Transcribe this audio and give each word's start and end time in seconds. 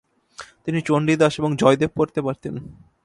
তিনি 0.65 0.79
চন্ডীদাস 0.81 1.33
এবং 1.39 1.51
জয়দেব 1.55 1.91
পড়তে 1.95 2.19
পারতেন। 2.21 2.53